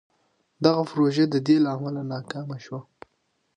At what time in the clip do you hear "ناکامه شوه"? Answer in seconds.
2.13-2.79